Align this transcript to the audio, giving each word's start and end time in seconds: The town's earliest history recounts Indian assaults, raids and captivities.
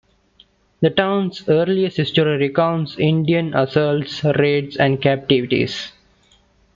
The 0.79 0.89
town's 0.89 1.47
earliest 1.47 1.97
history 1.97 2.37
recounts 2.37 2.97
Indian 2.97 3.53
assaults, 3.53 4.23
raids 4.23 4.75
and 4.75 4.99
captivities. 4.99 5.91